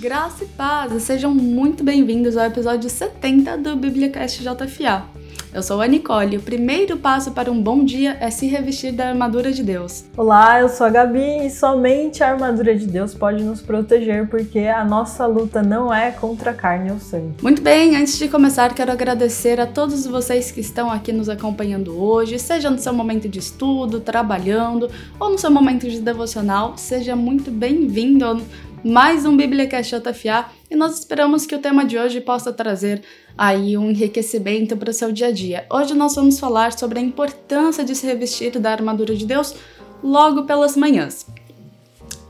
Graça 0.00 0.44
e 0.44 0.46
paz, 0.48 1.02
sejam 1.02 1.34
muito 1.34 1.84
bem-vindos 1.84 2.36
ao 2.36 2.46
episódio 2.46 2.88
70 2.88 3.58
do 3.58 3.76
BibliaCast 3.76 4.42
JFA. 4.42 5.19
Eu 5.52 5.64
sou 5.64 5.80
a 5.80 5.86
Nicole. 5.88 6.36
O 6.36 6.40
primeiro 6.40 6.96
passo 6.96 7.32
para 7.32 7.50
um 7.50 7.60
bom 7.60 7.84
dia 7.84 8.16
é 8.20 8.30
se 8.30 8.46
revestir 8.46 8.92
da 8.92 9.08
armadura 9.08 9.50
de 9.50 9.64
Deus. 9.64 10.04
Olá, 10.16 10.60
eu 10.60 10.68
sou 10.68 10.86
a 10.86 10.90
Gabi 10.90 11.44
e 11.44 11.50
somente 11.50 12.22
a 12.22 12.30
armadura 12.30 12.72
de 12.76 12.86
Deus 12.86 13.14
pode 13.14 13.42
nos 13.42 13.60
proteger, 13.60 14.28
porque 14.28 14.60
a 14.60 14.84
nossa 14.84 15.26
luta 15.26 15.60
não 15.60 15.92
é 15.92 16.12
contra 16.12 16.52
a 16.52 16.54
carne 16.54 16.92
ou 16.92 17.00
sangue. 17.00 17.34
Muito 17.42 17.60
bem, 17.60 17.96
antes 17.96 18.16
de 18.16 18.28
começar, 18.28 18.72
quero 18.74 18.92
agradecer 18.92 19.58
a 19.58 19.66
todos 19.66 20.06
vocês 20.06 20.52
que 20.52 20.60
estão 20.60 20.88
aqui 20.88 21.12
nos 21.12 21.28
acompanhando 21.28 22.00
hoje, 22.00 22.38
seja 22.38 22.70
no 22.70 22.78
seu 22.78 22.92
momento 22.92 23.28
de 23.28 23.40
estudo, 23.40 23.98
trabalhando 23.98 24.88
ou 25.18 25.30
no 25.30 25.38
seu 25.38 25.50
momento 25.50 25.88
de 25.90 26.00
devocional. 26.00 26.74
Seja 26.76 27.16
muito 27.16 27.50
bem-vindo 27.50 28.40
mais 28.84 29.26
um 29.26 29.36
BíbliaCast 29.36 29.94
JFA 29.96 30.46
e 30.70 30.74
nós 30.74 30.98
esperamos 30.98 31.44
que 31.44 31.54
o 31.54 31.58
tema 31.58 31.84
de 31.84 31.98
hoje 31.98 32.20
possa 32.20 32.50
trazer 32.50 33.02
aí 33.36 33.76
um 33.76 33.90
enriquecimento 33.90 34.76
para 34.76 34.90
o 34.90 34.94
seu 34.94 35.12
dia 35.12 35.26
a 35.26 35.30
dia. 35.30 35.66
Hoje 35.70 35.94
nós 35.94 36.14
vamos 36.14 36.40
falar 36.40 36.72
sobre 36.72 36.98
a 36.98 37.02
importância 37.02 37.84
de 37.84 37.94
se 37.94 38.06
revestir 38.06 38.58
da 38.58 38.72
armadura 38.72 39.14
de 39.14 39.26
Deus 39.26 39.54
logo 40.02 40.44
pelas 40.44 40.76
manhãs. 40.76 41.26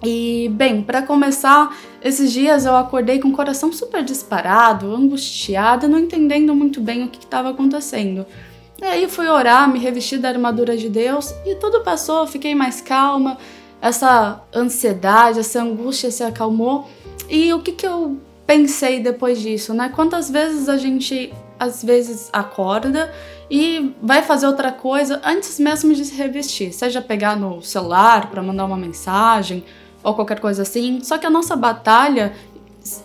E 0.02 0.50
bem, 0.54 0.82
para 0.82 1.02
começar, 1.02 1.76
esses 2.02 2.32
dias 2.32 2.66
eu 2.66 2.74
acordei 2.74 3.20
com 3.20 3.28
o 3.28 3.32
coração 3.32 3.72
super 3.72 4.02
disparado, 4.02 4.92
angustiada, 4.92 5.86
não 5.86 5.98
entendendo 5.98 6.54
muito 6.54 6.80
bem 6.80 7.04
o 7.04 7.08
que 7.08 7.18
estava 7.18 7.50
acontecendo. 7.50 8.26
E 8.80 8.84
aí 8.84 9.08
fui 9.08 9.28
orar, 9.28 9.70
me 9.70 9.78
revesti 9.78 10.18
da 10.18 10.30
armadura 10.30 10.76
de 10.76 10.88
Deus 10.88 11.32
e 11.46 11.54
tudo 11.56 11.82
passou, 11.82 12.26
fiquei 12.26 12.54
mais 12.54 12.80
calma 12.80 13.36
essa 13.80 14.42
ansiedade, 14.54 15.40
essa 15.40 15.62
angústia 15.62 16.10
se 16.10 16.22
acalmou. 16.22 16.88
E 17.28 17.52
o 17.52 17.60
que, 17.60 17.72
que 17.72 17.86
eu 17.86 18.18
pensei 18.46 19.00
depois 19.00 19.40
disso, 19.40 19.72
né? 19.72 19.90
Quantas 19.94 20.30
vezes 20.30 20.68
a 20.68 20.76
gente 20.76 21.32
às 21.58 21.84
vezes 21.84 22.30
acorda 22.32 23.12
e 23.50 23.94
vai 24.02 24.22
fazer 24.22 24.46
outra 24.46 24.72
coisa 24.72 25.20
antes 25.22 25.60
mesmo 25.60 25.92
de 25.94 26.06
se 26.06 26.14
revestir, 26.14 26.72
seja 26.72 27.02
pegar 27.02 27.36
no 27.36 27.62
celular 27.62 28.30
para 28.30 28.42
mandar 28.42 28.64
uma 28.64 28.78
mensagem 28.78 29.62
ou 30.02 30.14
qualquer 30.14 30.40
coisa 30.40 30.62
assim. 30.62 31.00
Só 31.02 31.18
que 31.18 31.26
a 31.26 31.30
nossa 31.30 31.54
batalha, 31.54 32.32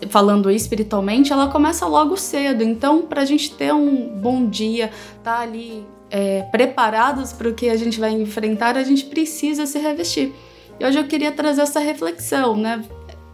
falando 0.08 0.50
espiritualmente, 0.50 1.32
ela 1.32 1.48
começa 1.48 1.86
logo 1.86 2.16
cedo. 2.16 2.64
Então, 2.64 3.02
para 3.02 3.20
a 3.20 3.24
gente 3.26 3.54
ter 3.54 3.74
um 3.74 4.08
bom 4.08 4.48
dia, 4.48 4.90
tá 5.22 5.40
ali 5.40 5.86
é, 6.10 6.42
preparados 6.50 7.32
para 7.32 7.48
o 7.48 7.54
que 7.54 7.68
a 7.68 7.76
gente 7.76 8.00
vai 8.00 8.12
enfrentar, 8.12 8.76
a 8.78 8.82
gente 8.82 9.04
precisa 9.04 9.66
se 9.66 9.78
revestir. 9.78 10.34
E 10.78 10.84
hoje 10.84 10.98
eu 10.98 11.04
queria 11.04 11.32
trazer 11.32 11.62
essa 11.62 11.80
reflexão, 11.80 12.56
né? 12.56 12.84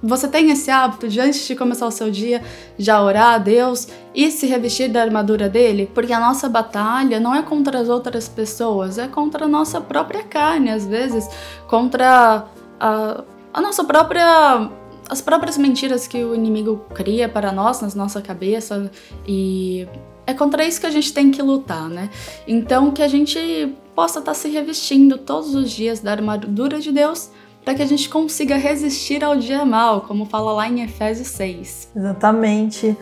Você 0.03 0.27
tem 0.27 0.51
esse 0.51 0.69
hábito 0.69 1.09
de 1.09 1.21
antes 1.21 1.47
de 1.47 1.55
começar 1.55 1.87
o 1.87 1.91
seu 1.91 2.11
dia 2.11 2.43
já 2.77 3.01
orar 3.01 3.35
a 3.35 3.39
Deus 3.39 3.87
e 4.13 4.33
se 4.33 4.47
revestir 4.47 4.89
da 4.89 5.01
armadura 5.01 5.49
dele? 5.49 5.89
Porque 5.95 6.13
a 6.13 6.19
nossa 6.19 6.49
batalha 6.49 7.21
não 7.21 7.33
é 7.33 7.43
contra 7.43 7.79
as 7.79 7.89
outras 7.89 8.29
pessoas, 8.29 8.99
é 8.99 9.07
contra 9.07 9.45
a 9.45 9.49
nossa 9.49 9.81
própria 9.81 10.25
carne, 10.25 10.71
às 10.71 10.85
vezes, 10.85 11.29
contra 11.69 12.47
a, 12.81 13.25
a 13.55 13.61
nossa 13.61 13.85
própria 13.85 14.69
as 15.09 15.21
próprias 15.21 15.59
mentiras 15.59 16.07
que 16.07 16.25
o 16.25 16.35
inimigo 16.35 16.87
cria 16.95 17.29
para 17.29 17.53
nós, 17.53 17.81
na 17.83 17.89
nossa 17.95 18.23
cabeça, 18.23 18.91
e 19.27 19.87
é 20.27 20.33
contra 20.33 20.65
isso 20.65 20.81
que 20.81 20.87
a 20.87 20.91
gente 20.91 21.13
tem 21.13 21.31
que 21.31 21.43
lutar, 21.43 21.89
né? 21.89 22.09
Então, 22.47 22.91
que 22.91 23.03
a 23.03 23.09
gente 23.09 23.75
possa 23.95 24.19
estar 24.19 24.35
se 24.35 24.49
revestindo 24.49 25.19
todos 25.19 25.55
os 25.55 25.71
dias 25.71 26.01
da 26.01 26.13
armadura 26.13 26.81
de 26.81 26.93
Deus 26.93 27.31
para 27.65 27.75
que 27.75 27.83
a 27.83 27.87
gente 27.87 28.09
consiga 28.09 28.57
resistir 28.57 29.23
ao 29.23 29.37
dia 29.37 29.65
mal, 29.65 30.03
como 30.03 30.25
fala 30.25 30.53
lá 30.53 30.69
em 30.69 30.83
Efésios 30.83 31.29
6. 31.29 31.93
Exatamente. 31.95 32.97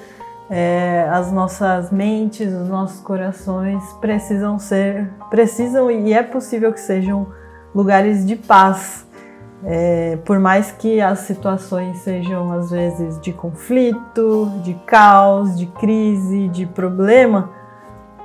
É, 0.50 1.08
as 1.10 1.30
nossas 1.32 1.92
mentes, 1.92 2.52
os 2.52 2.68
nossos 2.68 3.00
corações 3.00 3.82
precisam 4.00 4.58
ser, 4.58 5.08
precisam 5.30 5.90
e 5.90 6.12
é 6.12 6.22
possível 6.22 6.72
que 6.72 6.80
sejam 6.80 7.28
lugares 7.74 8.26
de 8.26 8.36
paz. 8.36 9.06
É, 9.62 10.18
por 10.24 10.38
mais 10.38 10.72
que 10.72 11.00
as 11.00 11.20
situações 11.20 11.98
sejam 11.98 12.50
às 12.52 12.70
vezes 12.70 13.20
de 13.20 13.32
conflito, 13.32 14.50
de 14.64 14.74
caos, 14.86 15.56
de 15.56 15.66
crise, 15.66 16.48
de 16.48 16.66
problema, 16.66 17.50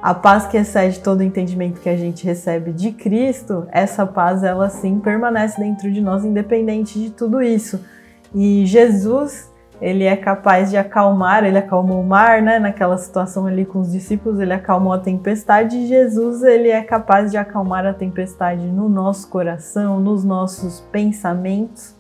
a 0.06 0.14
paz 0.14 0.46
que 0.46 0.56
excede 0.56 1.00
todo 1.00 1.22
o 1.22 1.24
entendimento 1.24 1.82
que 1.82 1.90
a 1.90 1.98
gente 1.98 2.24
recebe 2.24 2.72
de 2.72 2.92
Cristo, 2.92 3.66
essa 3.72 4.06
paz 4.06 4.44
ela 4.44 4.70
sim 4.70 5.00
permanece 5.00 5.60
dentro 5.60 5.92
de 5.92 6.00
nós 6.00 6.24
independente 6.24 7.00
de 7.02 7.10
tudo 7.10 7.42
isso. 7.42 7.84
E 8.32 8.68
Jesus, 8.68 9.52
ele 9.82 10.04
é 10.04 10.16
capaz 10.16 10.70
de 10.70 10.78
acalmar, 10.78 11.44
ele 11.44 11.58
acalmou 11.58 12.02
o 12.02 12.06
mar, 12.06 12.40
né, 12.40 12.60
naquela 12.60 13.00
situação 13.00 13.48
ali 13.48 13.66
com 13.66 13.80
os 13.80 13.92
discípulos, 13.92 14.40
ele 14.40 14.54
acalmou 14.54 14.94
a 14.94 15.00
tempestade, 15.00 15.76
e 15.76 15.88
Jesus, 15.88 16.44
ele 16.44 16.70
é 16.70 16.84
capaz 16.84 17.32
de 17.32 17.38
acalmar 17.38 17.84
a 17.84 17.92
tempestade 17.92 18.62
no 18.62 18.88
nosso 18.88 19.28
coração, 19.28 20.00
nos 20.00 20.24
nossos 20.24 20.82
pensamentos. 20.92 21.96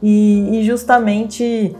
E, 0.00 0.60
e 0.60 0.62
justamente 0.62 1.76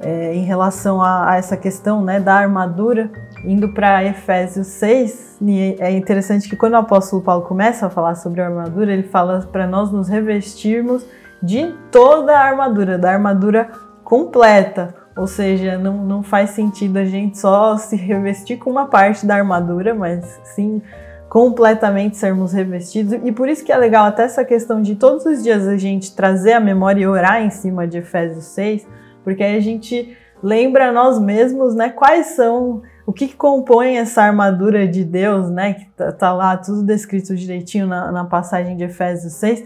é, 0.00 0.34
em 0.34 0.42
relação 0.42 1.00
a, 1.00 1.30
a, 1.30 1.36
essa 1.36 1.56
questão 1.56 2.02
né, 2.02 2.18
da 2.18 2.34
armadura, 2.34 3.08
indo 3.44 3.68
para 3.68 4.04
Efésios 4.04 4.66
6, 4.68 5.38
é 5.78 5.90
interessante 5.90 6.48
que 6.48 6.56
quando 6.56 6.74
o 6.74 6.78
apóstolo 6.78 7.22
Paulo 7.22 7.44
começa 7.44 7.86
a 7.86 7.90
falar 7.90 8.14
sobre 8.14 8.40
a 8.40 8.46
armadura, 8.46 8.92
ele 8.92 9.02
fala 9.02 9.40
para 9.50 9.66
nós 9.66 9.90
nos 9.90 10.08
revestirmos 10.08 11.04
de 11.42 11.74
toda 11.90 12.38
a 12.38 12.44
armadura, 12.44 12.96
da 12.96 13.10
armadura 13.10 13.68
completa. 14.04 14.94
Ou 15.16 15.26
seja, 15.26 15.76
não, 15.76 15.98
não 16.04 16.22
faz 16.22 16.50
sentido 16.50 16.98
a 16.98 17.04
gente 17.04 17.38
só 17.38 17.76
se 17.76 17.96
revestir 17.96 18.56
com 18.56 18.70
uma 18.70 18.86
parte 18.86 19.26
da 19.26 19.34
armadura, 19.36 19.94
mas 19.94 20.40
sim 20.44 20.80
completamente 21.28 22.16
sermos 22.16 22.52
revestidos. 22.52 23.14
E 23.24 23.32
por 23.32 23.48
isso 23.48 23.64
que 23.64 23.72
é 23.72 23.76
legal 23.76 24.04
até 24.04 24.24
essa 24.24 24.44
questão 24.44 24.80
de 24.80 24.96
todos 24.96 25.24
os 25.24 25.42
dias 25.42 25.66
a 25.66 25.76
gente 25.76 26.14
trazer 26.14 26.52
a 26.52 26.60
memória 26.60 27.00
e 27.00 27.06
orar 27.06 27.42
em 27.42 27.50
cima 27.50 27.86
de 27.86 27.98
Efésios 27.98 28.44
6, 28.44 28.86
porque 29.24 29.42
aí 29.42 29.56
a 29.56 29.60
gente 29.60 30.16
lembra 30.42 30.92
nós 30.92 31.18
mesmos, 31.18 31.74
né, 31.74 31.88
quais 31.88 32.26
são 32.36 32.82
o 33.06 33.12
que, 33.12 33.28
que, 33.28 33.36
compõe 33.36 33.96
essa 33.96 34.22
armadura 34.22 34.86
de 34.86 35.04
Deus, 35.04 35.50
né? 35.50 35.74
Que 35.74 35.86
tá, 35.96 36.12
tá 36.12 36.32
lá 36.32 36.56
tudo 36.56 36.82
descrito 36.84 37.34
direitinho 37.34 37.86
na, 37.86 38.12
na 38.12 38.24
passagem 38.24 38.76
de 38.76 38.84
Efésios 38.84 39.32
6. 39.34 39.64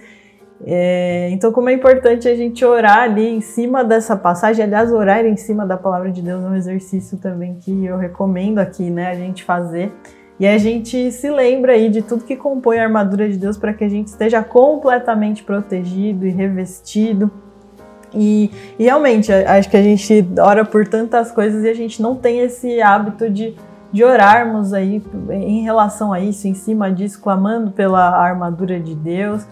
É, 0.64 1.28
então, 1.32 1.52
como 1.52 1.68
é 1.68 1.72
importante 1.72 2.26
a 2.28 2.34
gente 2.34 2.64
orar 2.64 3.00
ali 3.00 3.28
em 3.28 3.40
cima 3.40 3.84
dessa 3.84 4.16
passagem, 4.16 4.64
aliás, 4.64 4.90
orar 4.90 5.24
em 5.26 5.36
cima 5.36 5.66
da 5.66 5.76
palavra 5.76 6.10
de 6.10 6.22
Deus 6.22 6.42
é 6.42 6.46
um 6.46 6.54
exercício 6.54 7.18
também 7.18 7.56
que 7.60 7.84
eu 7.84 7.98
recomendo 7.98 8.58
aqui, 8.58 8.90
né? 8.90 9.10
A 9.10 9.14
gente 9.14 9.44
fazer. 9.44 9.92
E 10.38 10.46
a 10.46 10.58
gente 10.58 11.10
se 11.12 11.30
lembra 11.30 11.72
aí 11.72 11.88
de 11.88 12.02
tudo 12.02 12.24
que 12.24 12.36
compõe 12.36 12.78
a 12.78 12.84
armadura 12.84 13.28
de 13.28 13.38
Deus 13.38 13.56
para 13.56 13.72
que 13.72 13.84
a 13.84 13.88
gente 13.88 14.08
esteja 14.08 14.42
completamente 14.42 15.42
protegido 15.42 16.26
e 16.26 16.30
revestido 16.30 17.30
e, 18.14 18.50
e, 18.78 18.84
realmente, 18.84 19.32
acho 19.32 19.68
que 19.68 19.76
a 19.76 19.82
gente 19.82 20.26
ora 20.38 20.64
por 20.64 20.86
tantas 20.86 21.30
coisas 21.30 21.64
e 21.64 21.68
a 21.68 21.74
gente 21.74 22.00
não 22.00 22.14
tem 22.14 22.40
esse 22.40 22.80
hábito 22.80 23.28
de, 23.28 23.54
de 23.92 24.04
orarmos 24.04 24.72
aí 24.72 25.02
em 25.30 25.62
relação 25.62 26.12
a 26.12 26.20
isso, 26.20 26.48
em 26.48 26.54
cima 26.54 26.90
disso, 26.90 27.20
clamando 27.20 27.70
pela 27.70 28.16
armadura 28.16 28.80
de 28.80 28.94
Deus 28.94 29.46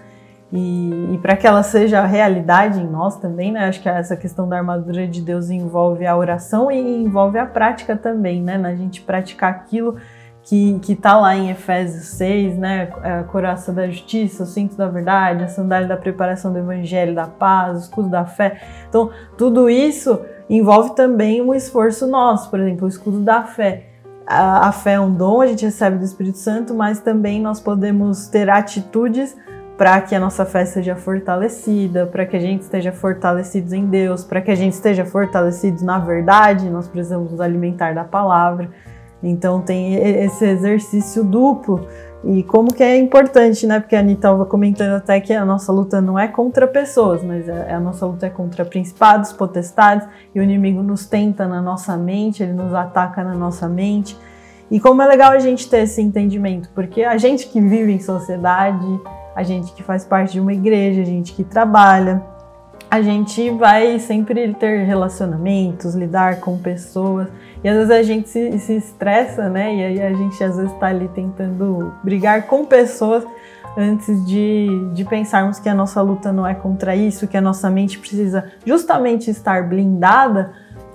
e, 0.53 1.15
e 1.15 1.19
para 1.19 1.37
que 1.37 1.47
ela 1.47 1.65
seja 1.65 2.06
realidade 2.06 2.81
em 2.81 2.87
nós 2.87 3.16
também, 3.16 3.50
né? 3.50 3.66
Acho 3.66 3.82
que 3.82 3.88
essa 3.88 4.16
questão 4.16 4.48
da 4.48 4.56
armadura 4.56 5.07
de 5.07 5.21
Deus 5.21 5.50
envolve 5.50 6.07
a 6.07 6.16
oração 6.16 6.71
e 6.71 7.03
envolve 7.03 7.39
a 7.39 7.45
prática 7.45 7.97
também, 7.97 8.41
né? 8.41 8.57
Na 8.57 8.72
gente 8.74 9.00
praticar 9.03 9.50
aquilo 9.50 9.97
que, 10.45 10.79
que 10.81 10.95
tá 10.95 11.19
lá 11.19 11.35
em 11.35 11.51
Efésios 11.51 12.05
6, 12.19 12.59
né? 12.59 12.93
A 13.03 13.23
coraça 13.25 13.73
da 13.73 13.89
justiça, 13.89 14.43
o 14.43 14.47
cinto 14.47 14.77
da 14.77 14.87
verdade, 14.89 15.43
a 15.43 15.49
sandália 15.49 15.89
da 15.89 15.97
preparação 15.97 16.53
do 16.53 16.59
evangelho, 16.59 17.15
da 17.15 17.27
paz, 17.27 17.77
o 17.77 17.81
escudo 17.81 18.11
da 18.11 18.27
fé. 18.27 18.61
Então, 18.89 19.11
tudo 19.39 19.71
isso 19.71 20.21
envolve 20.49 20.95
também 20.95 21.41
um 21.41 21.55
esforço 21.55 22.07
nosso, 22.07 22.51
por 22.51 22.61
exemplo, 22.61 22.85
o 22.85 22.89
escudo 22.89 23.21
da 23.21 23.43
fé. 23.43 23.87
A, 24.27 24.69
a 24.69 24.73
fé 24.73 24.93
é 24.93 25.01
um 25.01 25.13
dom, 25.13 25.41
a 25.41 25.47
gente 25.47 25.65
recebe 25.65 25.97
do 25.97 26.05
Espírito 26.05 26.39
Santo, 26.39 26.75
mas 26.75 27.01
também 27.01 27.41
nós 27.41 27.59
podemos 27.59 28.27
ter 28.29 28.51
atitudes 28.51 29.35
para 29.79 30.01
que 30.03 30.15
a 30.15 30.21
nossa 30.21 30.45
fé 30.45 30.65
seja 30.65 30.95
fortalecida, 30.95 32.07
para 32.07 32.25
que 32.25 32.37
a 32.37 32.41
gente 32.41 32.63
esteja 32.63 32.93
fortalecidos 32.93 33.73
em 33.73 33.87
Deus, 33.87 34.23
para 34.23 34.41
que 34.41 34.51
a 34.51 34.55
gente 34.55 34.75
esteja 34.75 35.05
fortalecidos 35.05 35.83
na 35.83 35.99
verdade, 35.99 36.71
nós 36.71 36.87
precisamos 36.87 37.33
nos 37.33 37.41
alimentar 37.41 37.95
da 37.95 38.05
palavra. 38.05 38.71
Então 39.24 39.60
tem 39.60 39.94
esse 39.94 40.44
exercício 40.44 41.24
duplo 41.24 41.88
E 42.22 42.42
como 42.42 42.72
que 42.72 42.82
é 42.82 42.98
importante, 42.98 43.66
né? 43.66 43.80
Porque 43.80 43.97
a 43.97 44.00
Anitta 44.00 44.28
estava 44.28 44.47
comentando 44.47 44.92
até 44.92 45.21
que 45.21 45.32
a 45.32 45.44
nossa 45.44 45.72
luta 45.72 46.00
não 46.00 46.18
é 46.18 46.28
contra 46.28 46.66
pessoas, 46.66 47.22
mas 47.22 47.48
a, 47.48 47.53
é, 47.53 47.74
a 47.74 47.80
nossa 47.80 48.06
luta 48.06 48.26
é 48.26 48.30
contra 48.30 48.65
principados, 48.65 49.32
potestades, 49.32 50.06
e 50.34 50.41
o 50.41 50.42
inimigo 50.42 50.82
nos 50.82 51.06
tenta 51.06 51.47
na 51.47 51.60
nossa 51.60 51.97
mente, 51.97 52.42
ele 52.42 52.53
nos 52.53 52.72
ataca 52.72 53.22
na 53.22 53.34
nossa 53.34 53.68
mente. 53.68 54.16
E 54.71 54.80
como 54.80 55.03
é 55.03 55.06
legal 55.06 55.32
a 55.32 55.38
gente 55.38 55.68
ter 55.68 55.82
esse 55.82 56.00
entendimento, 56.00 56.71
porque 56.74 57.03
a 57.03 57.18
gente 57.18 57.47
que 57.47 57.60
vive 57.60 57.92
em 57.92 58.00
sociedade, 58.00 58.86
a 59.36 59.42
gente 59.42 59.72
que 59.72 59.82
faz 59.82 60.04
parte 60.04 60.32
de 60.32 60.41
uma 60.41 60.53
igreja, 60.54 61.03
a 61.03 61.04
gente 61.04 61.34
que 61.34 61.44
trabalha, 61.44 62.22
a 62.91 63.03
gente 63.03 63.50
vai 63.50 63.98
sempre 63.98 64.54
ter 64.54 64.84
relacionamentos, 64.84 65.94
lidar 65.94 66.41
com 66.41 66.56
pessoas. 66.56 67.28
E 67.65 67.69
às 67.69 67.77
vezes 67.77 67.91
a 67.91 68.03
gente 68.03 68.28
se, 68.28 68.59
se 68.59 68.77
estressa, 68.77 69.49
né? 69.49 69.75
E 69.75 69.84
aí 69.84 70.03
a 70.03 70.13
gente 70.13 70.45
às 70.45 70.57
vezes 70.57 70.72
está 70.72 70.89
ali 70.89 71.09
tentando 71.09 71.95
brigar 72.05 72.47
com 72.47 72.65
pessoas 72.66 73.25
antes 73.77 74.25
de, 74.27 74.69
de 74.93 75.05
pensarmos 75.05 75.59
que 75.59 75.69
a 75.69 75.75
nossa 75.75 76.01
luta 76.03 76.33
não 76.33 76.47
é 76.47 76.55
contra 76.55 76.95
isso, 76.95 77.27
que 77.27 77.37
a 77.37 77.41
nossa 77.41 77.71
mente 77.71 77.99
precisa 77.99 78.53
justamente 78.65 79.31
estar 79.31 79.66
blindada 79.66 80.53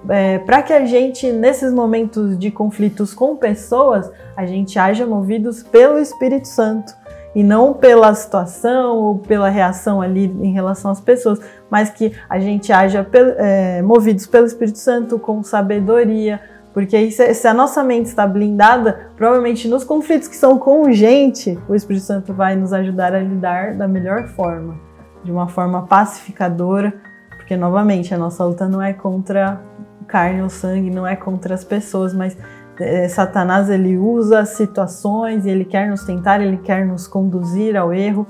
é, 0.08 0.40
para 0.40 0.62
que 0.62 0.72
a 0.72 0.86
gente, 0.86 1.32
nesses 1.32 1.74
momentos 1.74 2.38
de 2.38 2.52
conflitos 2.52 3.14
com 3.14 3.36
pessoas, 3.36 4.10
a 4.36 4.46
gente 4.46 4.80
haja 4.80 5.06
movidos 5.06 5.64
pelo 5.64 6.00
Espírito 6.00 6.48
Santo 6.48 6.94
e 7.36 7.44
não 7.44 7.74
pela 7.74 8.14
situação 8.16 8.98
ou 8.98 9.20
pela 9.20 9.50
reação 9.50 10.02
ali 10.02 10.26
em 10.42 10.52
relação 10.52 10.90
às 10.90 11.02
pessoas, 11.02 11.40
mas 11.70 11.90
que 11.90 12.14
a 12.30 12.40
gente 12.40 12.72
haja 12.72 13.06
é, 13.38 13.82
movidos 13.82 14.26
pelo 14.26 14.46
Espírito 14.46 14.80
Santo 14.80 15.20
com 15.20 15.44
sabedoria, 15.44 16.40
porque 16.74 17.10
se 17.12 17.48
a 17.48 17.54
nossa 17.54 17.84
mente 17.84 18.06
está 18.06 18.28
blindada, 18.28 19.12
provavelmente 19.16 19.68
nos 19.68 19.84
conflitos 19.84 20.28
que 20.28 20.36
são 20.36 20.58
com 20.58 20.92
gente, 20.92 21.58
o 21.68 21.74
Espírito 21.74 22.06
Santo 22.06 22.34
vai 22.34 22.56
nos 22.56 22.72
ajudar 22.72 23.14
a 23.14 23.20
lidar 23.20 23.76
da 23.76 23.88
melhor 23.88 24.28
forma, 24.30 24.76
de 25.24 25.32
uma 25.32 25.48
forma 25.48 25.88
pacificadora, 25.88 26.94
porque 27.38 27.58
novamente 27.58 28.14
a 28.14 28.18
nossa 28.18 28.46
luta 28.46 28.68
não 28.68 28.82
é 28.82 28.94
contra 28.94 29.60
carne 30.08 30.42
ou 30.42 30.50
sangue, 30.50 30.92
não 30.92 31.06
é 31.06 31.16
contra 31.16 31.56
as 31.56 31.64
pessoas, 31.64 32.14
mas 32.14 32.38
é, 32.80 33.08
Satanás 33.08 33.70
ele 33.70 33.98
usa 33.98 34.46
situações 34.46 35.46
ele 35.46 35.66
quer 35.66 35.90
nos 35.90 36.04
tentar, 36.04 36.42
ele 36.42 36.58
quer 36.58 36.86
nos 36.86 37.08
conduzir 37.08 37.76
ao 37.76 37.94
erro. 37.94 38.28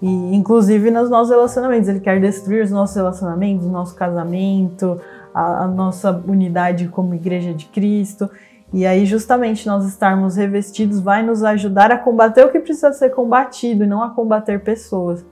E 0.00 0.34
inclusive 0.34 0.90
nos 0.90 1.10
nossos 1.10 1.30
relacionamentos, 1.30 1.88
ele 1.88 2.00
quer 2.00 2.20
destruir 2.20 2.64
os 2.64 2.70
nossos 2.70 2.96
relacionamentos, 2.96 3.66
o 3.66 3.70
nosso 3.70 3.94
casamento, 3.94 4.98
a, 5.34 5.64
a 5.64 5.68
nossa 5.68 6.10
unidade 6.26 6.88
como 6.88 7.14
igreja 7.14 7.52
de 7.52 7.66
Cristo. 7.66 8.30
E 8.72 8.86
aí, 8.86 9.04
justamente, 9.04 9.66
nós 9.66 9.86
estarmos 9.86 10.36
revestidos 10.36 11.00
vai 11.00 11.22
nos 11.22 11.42
ajudar 11.42 11.90
a 11.90 11.98
combater 11.98 12.44
o 12.44 12.52
que 12.52 12.60
precisa 12.60 12.92
ser 12.92 13.10
combatido 13.10 13.84
e 13.84 13.86
não 13.86 14.02
a 14.02 14.10
combater 14.10 14.62
pessoas. 14.62 15.24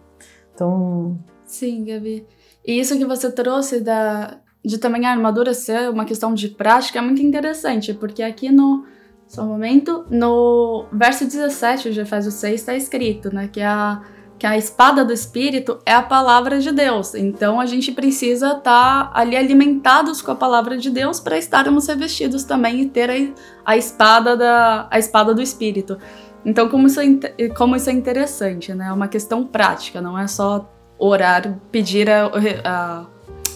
Então. 0.53 1.19
Sim, 1.45 1.85
Gabi. 1.85 2.27
E 2.67 2.81
isso 2.81 2.99
que 2.99 3.05
você 3.05 3.31
trouxe 3.31 3.81
da, 3.81 4.39
de 4.65 4.77
também 4.77 5.06
a 5.06 5.11
armadura 5.11 5.55
ser 5.55 5.89
uma 5.89 6.05
questão 6.05 6.35
de 6.35 6.49
prática 6.49 6.99
é 6.99 7.03
muito 7.03 7.23
interessante, 7.23 7.94
porque 7.94 8.23
aqui 8.23 8.51
no. 8.51 8.85
Só 9.27 9.43
um 9.43 9.49
momento. 9.49 10.05
No 10.11 10.87
verso 10.91 11.25
17 11.25 11.93
de 11.93 12.01
Efésios 12.01 12.35
6 12.35 12.61
está 12.61 12.75
escrito, 12.75 13.33
né? 13.33 13.47
Que 13.47 13.61
a, 13.61 14.03
que 14.38 14.46
a 14.46 14.56
espada 14.56 15.05
do 15.05 15.12
Espírito 15.12 15.79
é 15.85 15.93
a 15.93 16.02
palavra 16.02 16.61
de 16.61 16.70
Deus. 16.70 17.14
Então 17.14 17.61
a 17.61 17.67
gente 17.67 17.90
precisa 17.93 18.52
estar 18.52 18.61
tá 18.62 19.11
ali 19.12 19.37
alimentados 19.37 20.23
com 20.23 20.31
a 20.31 20.37
palavra 20.37 20.76
de 20.76 20.90
Deus 20.90 21.19
para 21.19 21.37
estarmos 21.37 21.88
revestidos 21.88 22.44
também 22.44 22.82
e 22.82 22.87
ter 22.87 23.11
a, 23.11 23.73
a, 23.73 23.76
espada 23.76 24.37
da, 24.37 24.87
a 24.90 24.99
espada 24.99 25.35
do 25.35 25.43
Espírito. 25.43 25.99
Então, 26.44 26.69
como 26.69 26.87
isso, 26.87 27.00
é, 27.00 27.49
como 27.49 27.75
isso 27.75 27.90
é 27.90 27.93
interessante, 27.93 28.73
né? 28.73 28.87
É 28.88 28.93
uma 28.93 29.08
questão 29.08 29.44
prática, 29.44 30.00
não 30.00 30.17
é 30.17 30.26
só 30.29 30.70
orar, 30.96 31.58
pedir 31.70 32.08
a, 32.08 32.31
a 32.64 33.06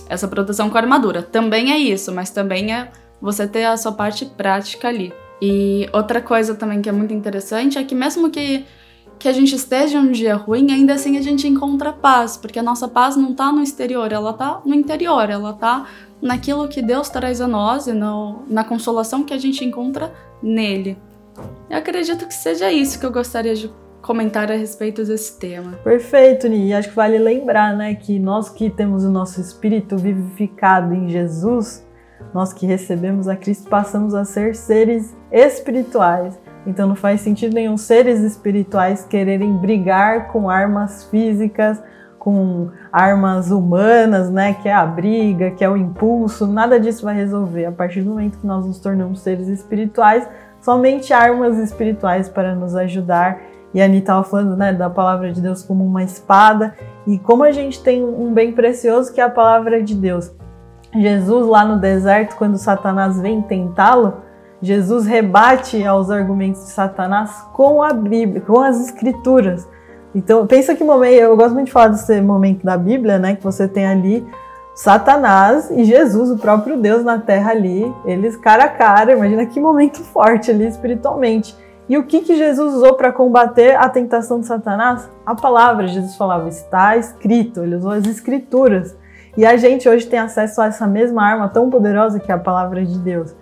essa 0.09 0.29
proteção 0.29 0.69
com 0.69 0.77
armadura. 0.77 1.23
Também 1.23 1.73
é 1.73 1.79
isso, 1.79 2.13
mas 2.13 2.31
também 2.31 2.75
é 2.75 2.91
você 3.21 3.47
ter 3.47 3.65
a 3.65 3.77
sua 3.77 3.93
parte 3.93 4.27
prática 4.27 4.89
ali. 4.89 5.13
E 5.41 5.89
outra 5.93 6.21
coisa 6.21 6.55
também 6.55 6.83
que 6.83 6.89
é 6.89 6.93
muito 6.93 7.15
interessante 7.15 7.79
é 7.79 7.85
que 7.85 7.95
mesmo 7.95 8.31
que, 8.31 8.65
que 9.23 9.29
a 9.29 9.33
gente 9.33 9.55
esteja 9.55 10.01
um 10.01 10.11
dia 10.11 10.35
ruim, 10.35 10.73
ainda 10.73 10.95
assim 10.95 11.17
a 11.17 11.23
gente 11.23 11.47
encontra 11.47 11.93
paz, 11.93 12.37
porque 12.37 12.59
a 12.59 12.63
nossa 12.63 12.89
paz 12.89 13.15
não 13.15 13.33
tá 13.33 13.53
no 13.53 13.63
exterior, 13.63 14.11
ela 14.11 14.33
tá 14.33 14.61
no 14.67 14.75
interior, 14.75 15.31
ela 15.31 15.53
tá 15.53 15.87
naquilo 16.21 16.67
que 16.67 16.83
Deus 16.83 17.09
traz 17.09 17.41
a 17.41 17.47
nós 17.47 17.87
e 17.87 17.93
no, 17.93 18.43
na 18.49 18.65
consolação 18.65 19.23
que 19.23 19.33
a 19.33 19.39
gente 19.39 19.65
encontra 19.65 20.13
nele. 20.43 20.99
Eu 21.71 21.79
acredito 21.79 22.27
que 22.27 22.35
seja 22.35 22.73
isso 22.73 22.99
que 22.99 23.07
eu 23.07 23.13
gostaria 23.13 23.55
de 23.55 23.73
comentar 24.03 24.51
a 24.51 24.57
respeito 24.57 25.05
desse 25.05 25.39
tema. 25.39 25.75
Perfeito, 25.85 26.49
Ni. 26.49 26.75
Acho 26.75 26.89
que 26.89 26.97
vale 26.97 27.17
lembrar, 27.17 27.77
né, 27.77 27.95
que 27.95 28.19
nós 28.19 28.49
que 28.49 28.69
temos 28.69 29.05
o 29.05 29.09
nosso 29.09 29.41
espírito 29.41 29.97
vivificado 29.97 30.93
em 30.93 31.09
Jesus, 31.09 31.87
nós 32.35 32.53
que 32.53 32.67
recebemos 32.67 33.29
a 33.29 33.37
Cristo, 33.37 33.71
passamos 33.71 34.17
a 34.17 34.25
ser 34.25 34.57
seres 34.57 35.15
espirituais. 35.31 36.37
Então 36.67 36.87
não 36.87 36.95
faz 36.95 37.21
sentido 37.21 37.55
nenhum 37.55 37.77
seres 37.77 38.21
espirituais 38.21 39.05
quererem 39.05 39.57
brigar 39.57 40.29
com 40.29 40.49
armas 40.49 41.05
físicas, 41.05 41.83
com 42.19 42.69
armas 42.93 43.51
humanas, 43.51 44.31
né, 44.31 44.55
que 44.55 44.69
é 44.69 44.73
a 44.73 44.87
briga, 44.87 45.51
que 45.51 45.65
é 45.65 45.69
o 45.69 45.77
impulso, 45.77 46.47
nada 46.47 46.79
disso 46.79 47.05
vai 47.05 47.17
resolver. 47.17 47.65
A 47.65 47.73
partir 47.73 48.03
do 48.03 48.11
momento 48.11 48.39
que 48.39 48.47
nós 48.47 48.65
nos 48.65 48.79
tornamos 48.79 49.21
seres 49.21 49.49
espirituais, 49.49 50.29
somente 50.61 51.13
armas 51.13 51.59
espirituais 51.59 52.29
para 52.29 52.55
nos 52.55 52.77
ajudar 52.77 53.41
e 53.75 53.81
a 53.81 53.87
Anitta 53.87 54.03
estava 54.03 54.25
falando 54.25 54.57
né, 54.57 54.73
da 54.73 54.91
palavra 54.91 55.33
de 55.33 55.41
Deus 55.41 55.63
como 55.63 55.85
uma 55.85 56.03
espada. 56.03 56.75
E 57.07 57.19
como 57.19 57.43
a 57.43 57.51
gente 57.51 57.83
tem 57.83 58.05
um 58.05 58.33
bem 58.33 58.53
precioso 58.53 59.13
que 59.13 59.21
é 59.21 59.25
a 59.25 59.31
palavra 59.31 59.83
de 59.83 59.95
Deus. 59.95 60.31
Jesus, 60.95 61.47
lá 61.47 61.65
no 61.65 61.81
deserto, 61.81 62.37
quando 62.37 62.59
Satanás 62.59 63.19
vem 63.19 63.41
tentá-lo, 63.41 64.19
Jesus 64.63 65.07
rebate 65.07 65.85
aos 65.85 66.09
argumentos 66.09 66.63
de 66.63 66.71
Satanás 66.71 67.45
com 67.53 67.83
a 67.83 67.93
Bíblia, 67.93 68.41
com 68.41 68.61
as 68.61 68.81
Escrituras. 68.81 69.69
Então, 70.15 70.47
pensa 70.47 70.75
que 70.75 70.85
momento, 70.85 71.15
eu 71.15 71.37
gosto 71.37 71.55
muito 71.55 71.67
de 71.67 71.73
falar 71.73 71.89
desse 71.89 72.21
momento 72.21 72.65
da 72.65 72.77
Bíblia, 72.77 73.19
né? 73.19 73.35
Que 73.35 73.43
você 73.43 73.67
tem 73.67 73.87
ali 73.87 74.25
Satanás 74.75 75.71
e 75.71 75.85
Jesus, 75.85 76.31
o 76.31 76.39
próprio 76.39 76.77
Deus 76.77 77.03
na 77.03 77.19
terra 77.19 77.51
ali, 77.51 77.93
eles 78.05 78.37
cara 78.37 78.65
a 78.65 78.69
cara. 78.69 79.13
Imagina 79.13 79.45
que 79.47 79.59
momento 79.59 80.01
forte 80.15 80.51
ali 80.51 80.67
espiritualmente. 80.67 81.57
E 81.89 81.99
o 81.99 82.05
que, 82.05 82.21
que 82.21 82.37
Jesus 82.37 82.75
usou 82.75 82.95
para 82.95 83.11
combater 83.11 83.75
a 83.77 83.89
tentação 83.89 84.39
de 84.39 84.47
Satanás? 84.47 85.11
A 85.27 85.35
palavra. 85.35 85.89
Jesus 85.89 86.15
falava, 86.15 86.49
está 86.49 86.97
escrito. 86.97 87.63
Ele 87.63 87.75
usou 87.75 87.91
as 87.91 88.07
escrituras. 88.07 88.97
E 89.37 89.45
a 89.45 89.57
gente 89.57 89.89
hoje 89.89 90.07
tem 90.07 90.19
acesso 90.19 90.61
a 90.61 90.67
essa 90.67 90.87
mesma 90.87 91.25
arma 91.25 91.49
tão 91.49 91.69
poderosa 91.69 92.21
que 92.21 92.31
é 92.31 92.35
a 92.35 92.39
palavra 92.39 92.85
de 92.85 92.99
Deus. 92.99 93.35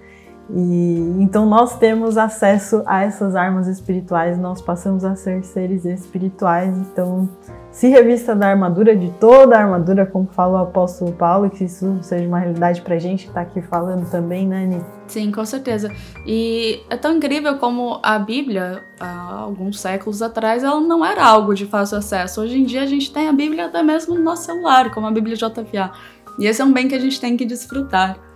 E 0.55 1.17
então 1.21 1.47
nós 1.47 1.79
temos 1.79 2.19
acesso 2.19 2.83
a 2.87 3.05
essas 3.05 3.37
armas 3.37 3.69
espirituais, 3.69 4.39
nós 4.39 4.61
passamos 4.61 5.05
a 5.05 5.15
ser 5.15 5.45
seres 5.45 5.85
espirituais. 5.85 6.77
Então, 6.77 7.29
se 7.71 7.89
revista 7.89 8.35
da 8.35 8.49
armadura, 8.49 8.97
de 8.97 9.11
toda 9.13 9.57
a 9.57 9.63
armadura, 9.63 10.05
como 10.05 10.27
fala 10.27 10.59
o 10.59 10.63
apóstolo 10.65 11.13
Paulo, 11.13 11.49
que 11.49 11.65
isso 11.65 11.99
seja 12.03 12.27
uma 12.27 12.41
realidade 12.41 12.83
pra 12.83 12.99
gente 12.99 13.25
que 13.25 13.29
está 13.29 13.43
aqui 13.43 13.63
falando 13.63 14.11
também, 14.11 14.47
né, 14.47 14.65
Ani? 14.65 14.85
Sim, 15.07 15.31
com 15.31 15.45
certeza. 15.45 15.91
E 16.27 16.81
é 16.91 16.97
tão 16.97 17.17
incrível 17.17 17.59
como 17.59 18.01
a 18.03 18.19
Bíblia, 18.19 18.83
há 18.99 19.43
alguns 19.43 19.79
séculos 19.79 20.21
atrás, 20.21 20.65
ela 20.65 20.81
não 20.81 21.05
era 21.05 21.25
algo 21.25 21.55
de 21.55 21.67
fácil 21.67 21.99
acesso. 21.99 22.41
Hoje 22.41 22.59
em 22.59 22.65
dia 22.65 22.83
a 22.83 22.87
gente 22.87 23.13
tem 23.13 23.29
a 23.29 23.33
Bíblia 23.33 23.67
até 23.67 23.85
mesmo 23.85 24.17
no 24.17 24.23
nosso 24.23 24.47
celular, 24.47 24.91
como 24.91 25.07
a 25.07 25.11
Bíblia 25.13 25.37
JFA. 25.37 25.93
E 26.41 26.47
esse 26.47 26.61
é 26.61 26.65
um 26.65 26.73
bem 26.73 26.89
que 26.89 26.95
a 26.95 26.99
gente 26.99 27.21
tem 27.21 27.37
que 27.37 27.45
desfrutar. 27.45 28.30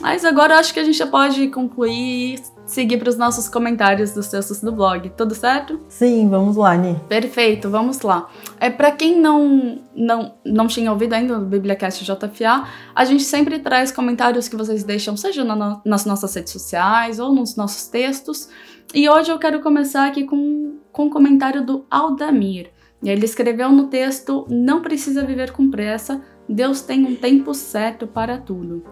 Mas 0.00 0.24
agora 0.24 0.58
acho 0.58 0.72
que 0.72 0.80
a 0.80 0.84
gente 0.84 0.96
já 0.96 1.06
pode 1.06 1.48
concluir 1.48 2.34
e 2.34 2.42
seguir 2.64 2.96
para 2.98 3.10
os 3.10 3.16
nossos 3.16 3.48
comentários 3.48 4.12
dos 4.12 4.28
textos 4.28 4.60
do 4.60 4.72
blog. 4.72 5.10
Tudo 5.10 5.34
certo? 5.34 5.80
Sim, 5.88 6.28
vamos 6.28 6.56
lá, 6.56 6.76
Ni. 6.76 6.98
Perfeito, 7.08 7.68
vamos 7.68 8.00
lá. 8.00 8.28
É 8.58 8.70
para 8.70 8.92
quem 8.92 9.20
não, 9.20 9.82
não 9.94 10.34
não 10.44 10.66
tinha 10.66 10.90
ouvido 10.90 11.12
ainda 11.12 11.38
o 11.38 11.44
BibliaCast 11.44 12.04
JFA, 12.04 12.66
a 12.94 13.04
gente 13.04 13.24
sempre 13.24 13.58
traz 13.58 13.92
comentários 13.92 14.48
que 14.48 14.56
vocês 14.56 14.84
deixam, 14.84 15.16
seja 15.16 15.44
na, 15.44 15.80
nas 15.84 16.04
nossas 16.06 16.34
redes 16.34 16.52
sociais 16.52 17.18
ou 17.18 17.34
nos 17.34 17.56
nossos 17.56 17.88
textos. 17.88 18.48
E 18.94 19.08
hoje 19.08 19.30
eu 19.30 19.38
quero 19.38 19.60
começar 19.60 20.06
aqui 20.06 20.24
com, 20.24 20.78
com 20.92 21.04
um 21.04 21.10
comentário 21.10 21.64
do 21.64 21.84
Aldamir. 21.90 22.70
Ele 23.02 23.24
escreveu 23.24 23.70
no 23.70 23.86
texto: 23.86 24.46
Não 24.48 24.80
precisa 24.80 25.24
viver 25.24 25.52
com 25.52 25.70
pressa, 25.70 26.20
Deus 26.48 26.82
tem 26.82 27.04
um 27.04 27.14
tempo 27.14 27.54
certo 27.54 28.06
para 28.06 28.38
tudo. 28.38 28.82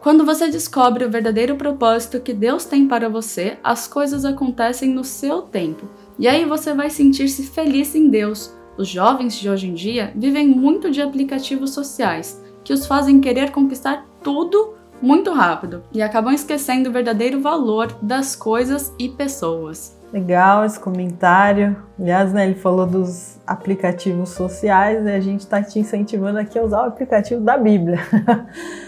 Quando 0.00 0.24
você 0.24 0.48
descobre 0.48 1.04
o 1.04 1.10
verdadeiro 1.10 1.56
propósito 1.56 2.20
que 2.20 2.32
Deus 2.32 2.64
tem 2.64 2.86
para 2.86 3.08
você, 3.08 3.58
as 3.64 3.88
coisas 3.88 4.24
acontecem 4.24 4.90
no 4.90 5.02
seu 5.02 5.42
tempo. 5.42 5.88
E 6.16 6.28
aí 6.28 6.44
você 6.44 6.72
vai 6.72 6.88
sentir-se 6.88 7.42
feliz 7.42 7.96
em 7.96 8.08
Deus. 8.08 8.54
Os 8.76 8.86
jovens 8.86 9.34
de 9.34 9.50
hoje 9.50 9.68
em 9.68 9.74
dia 9.74 10.12
vivem 10.14 10.46
muito 10.46 10.88
de 10.88 11.02
aplicativos 11.02 11.74
sociais, 11.74 12.40
que 12.62 12.72
os 12.72 12.86
fazem 12.86 13.20
querer 13.20 13.50
conquistar 13.50 14.06
tudo 14.22 14.74
muito 15.02 15.32
rápido 15.32 15.82
e 15.92 16.00
acabam 16.00 16.32
esquecendo 16.32 16.90
o 16.90 16.92
verdadeiro 16.92 17.40
valor 17.40 17.92
das 18.00 18.36
coisas 18.36 18.92
e 19.00 19.08
pessoas. 19.08 19.98
Legal 20.12 20.64
esse 20.64 20.78
comentário. 20.78 21.76
Aliás, 21.98 22.32
né, 22.32 22.46
ele 22.46 22.54
falou 22.54 22.86
dos 22.86 23.38
aplicativos 23.44 24.30
sociais 24.30 25.04
e 25.04 25.10
a 25.10 25.20
gente 25.20 25.40
está 25.40 25.60
te 25.60 25.80
incentivando 25.80 26.38
aqui 26.38 26.56
a 26.56 26.62
usar 26.62 26.84
o 26.84 26.86
aplicativo 26.86 27.40
da 27.40 27.58
Bíblia. 27.58 27.98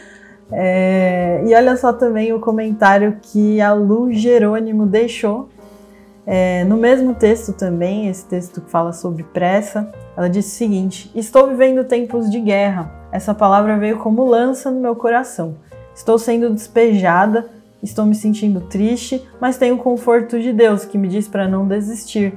é, 0.52 1.42
e 1.46 1.54
olha 1.54 1.76
só 1.76 1.92
também 1.92 2.32
o 2.32 2.40
comentário 2.40 3.18
que 3.22 3.60
a 3.60 3.72
Lu 3.72 4.12
Jerônimo 4.12 4.86
deixou. 4.86 5.48
É, 6.26 6.64
no 6.64 6.76
mesmo 6.76 7.14
texto 7.14 7.52
também, 7.52 8.08
esse 8.08 8.24
texto 8.26 8.60
que 8.60 8.70
fala 8.70 8.92
sobre 8.92 9.22
pressa, 9.22 9.90
ela 10.16 10.28
disse 10.28 10.54
o 10.54 10.58
seguinte: 10.58 11.10
Estou 11.14 11.48
vivendo 11.48 11.84
tempos 11.84 12.30
de 12.30 12.40
guerra. 12.40 12.90
Essa 13.10 13.34
palavra 13.34 13.78
veio 13.78 13.98
como 13.98 14.24
lança 14.24 14.70
no 14.70 14.80
meu 14.80 14.94
coração. 14.94 15.56
Estou 15.94 16.18
sendo 16.18 16.50
despejada 16.50 17.48
Estou 17.82 18.04
me 18.04 18.14
sentindo 18.14 18.60
triste, 18.60 19.26
mas 19.40 19.56
tenho 19.56 19.76
o 19.76 19.78
conforto 19.78 20.38
de 20.38 20.52
Deus 20.52 20.84
que 20.84 20.98
me 20.98 21.08
diz 21.08 21.26
para 21.26 21.48
não 21.48 21.66
desistir. 21.66 22.34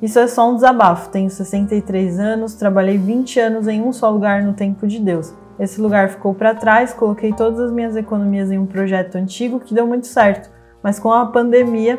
Isso 0.00 0.18
é 0.18 0.26
só 0.26 0.50
um 0.50 0.54
desabafo. 0.54 1.10
Tenho 1.10 1.28
63 1.28 2.18
anos, 2.18 2.54
trabalhei 2.54 2.96
20 2.96 3.38
anos 3.38 3.68
em 3.68 3.82
um 3.82 3.92
só 3.92 4.10
lugar 4.10 4.42
no 4.42 4.54
tempo 4.54 4.86
de 4.86 4.98
Deus. 4.98 5.34
Esse 5.58 5.80
lugar 5.80 6.10
ficou 6.10 6.34
para 6.34 6.54
trás, 6.54 6.92
coloquei 6.92 7.32
todas 7.32 7.58
as 7.60 7.72
minhas 7.72 7.96
economias 7.96 8.50
em 8.50 8.58
um 8.58 8.66
projeto 8.66 9.16
antigo 9.16 9.58
que 9.58 9.74
deu 9.74 9.86
muito 9.86 10.06
certo, 10.06 10.50
mas 10.82 10.98
com 10.98 11.10
a 11.10 11.26
pandemia 11.26 11.98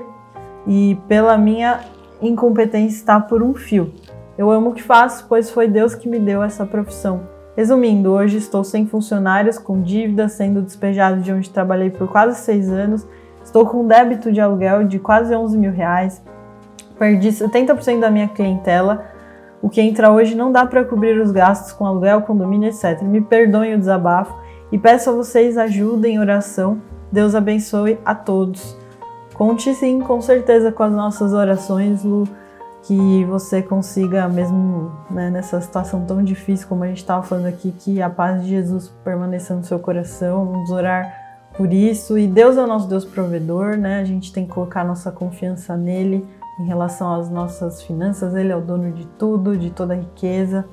e 0.68 0.98
pela 1.08 1.38
minha 1.38 1.82
incompetência 2.22 2.98
está 2.98 3.20
por 3.20 3.42
um 3.42 3.56
fio. 3.56 3.94
Eu 4.38 4.52
amo 4.52 4.70
o 4.70 4.74
que 4.74 4.84
faço, 4.84 5.26
pois 5.28 5.50
foi 5.50 5.68
Deus 5.68 5.96
que 5.96 6.08
me 6.08 6.20
deu 6.20 6.44
essa 6.44 6.66
profissão. 6.66 7.22
Resumindo, 7.56 8.12
hoje 8.12 8.38
estou 8.38 8.64
sem 8.64 8.86
funcionários, 8.86 9.58
com 9.58 9.82
dívidas, 9.82 10.34
sendo 10.34 10.62
despejado 10.62 11.22
de 11.22 11.32
onde 11.32 11.50
trabalhei 11.50 11.90
por 11.90 12.08
quase 12.08 12.40
seis 12.40 12.70
anos, 12.70 13.08
estou 13.44 13.66
com 13.66 13.88
débito 13.88 14.32
de 14.32 14.40
aluguel 14.40 14.84
de 14.84 15.00
quase 15.00 15.36
11 15.36 15.58
mil 15.58 15.72
reais, 15.72 16.22
perdi 17.00 17.30
70% 17.30 18.00
da 18.00 18.12
minha 18.12 18.28
clientela, 18.28 19.06
o 19.62 19.70
que 19.70 19.82
entra 19.82 20.12
hoje 20.12 20.36
não 20.36 20.52
dá 20.52 20.66
para 20.66 20.84
cobrir 20.86 21.20
os 21.20 21.32
gastos 21.32 21.72
com 21.72 21.86
aluguel, 21.86 22.22
condomínio, 22.22 22.70
etc. 22.70 23.02
Me 23.02 23.22
perdoem 23.22 23.76
o 23.76 23.80
desabafo 23.80 24.36
e 24.72 24.78
peço 24.78 25.10
a 25.10 25.14
vocês 25.14 25.58
ajuda 25.58 26.08
em 26.08 26.20
oração. 26.20 26.82
Deus 27.12 27.34
abençoe 27.34 28.00
a 28.06 28.14
todos. 28.14 28.78
Conte 29.34 29.74
sim, 29.76 30.00
com 30.00 30.22
certeza, 30.22 30.72
com 30.72 30.84
as 30.84 30.92
nossas 30.92 31.34
orações, 31.34 32.04
Lu 32.04 32.26
que 32.88 33.26
você 33.26 33.62
consiga, 33.62 34.30
mesmo 34.30 34.94
né, 35.12 35.30
nessa 35.30 35.60
situação 35.60 36.06
tão 36.06 36.24
difícil 36.24 36.70
como 36.70 36.86
a 36.86 36.88
gente 36.88 37.00
estava 37.00 37.22
falando 37.22 37.48
aqui, 37.48 37.72
que 37.72 38.02
a 38.02 38.10
paz 38.10 38.42
de 38.42 38.50
Jesus 38.50 38.94
permaneça 39.04 39.54
no 39.54 39.64
seu 39.64 39.78
coração. 39.78 40.46
Vamos 40.46 40.72
orar 40.72 41.06
por 41.54 41.74
isso. 41.74 42.18
E 42.18 42.28
Deus 42.28 42.56
é 42.56 42.64
o 42.64 42.68
nosso 42.68 42.88
Deus 42.88 43.04
provedor, 43.04 43.76
né? 43.76 44.00
A 44.00 44.06
gente 44.06 44.32
tem 44.32 44.46
que 44.46 44.54
colocar 44.54 44.86
nossa 44.86 45.12
confiança 45.12 45.76
nele 45.76 46.26
em 46.60 46.66
relação 46.66 47.14
às 47.14 47.30
nossas 47.30 47.82
finanças. 47.82 48.36
Ele 48.36 48.52
é 48.52 48.56
o 48.56 48.62
dono 48.62 48.92
de 48.92 49.06
tudo, 49.06 49.58
de 49.58 49.70
toda 49.70 49.94
a 49.94 49.98
riqueza. 49.98 50.66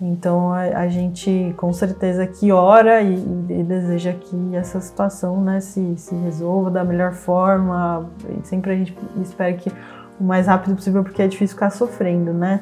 Então 0.00 0.52
a, 0.52 0.62
a 0.62 0.88
gente 0.88 1.54
com 1.56 1.72
certeza 1.72 2.26
que 2.26 2.50
ora 2.50 3.00
e, 3.02 3.14
e, 3.14 3.62
deseja 3.62 4.12
que 4.12 4.56
essa 4.56 4.80
situação 4.80 5.40
né, 5.40 5.60
se, 5.60 5.96
se 5.96 6.14
resolva 6.16 6.70
da 6.70 6.84
melhor 6.84 7.12
forma. 7.12 8.10
Sempre 8.42 8.72
a 8.72 8.76
gente 8.76 8.96
espera 9.20 9.52
que 9.52 9.70
o 10.18 10.24
mais 10.24 10.46
rápido 10.46 10.74
possível, 10.74 11.04
porque 11.04 11.22
é 11.22 11.28
difícil 11.28 11.54
ficar 11.54 11.70
sofrendo, 11.70 12.32
né? 12.32 12.60